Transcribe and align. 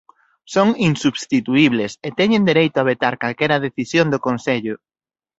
Son 0.53 0.67
insubstituíbles 0.89 1.91
e 2.07 2.09
teñen 2.19 2.43
dereito 2.49 2.77
a 2.79 2.87
vetar 2.91 3.15
calquera 3.23 3.61
decisión 3.65 4.07
do 4.09 4.19
Consello. 4.27 4.75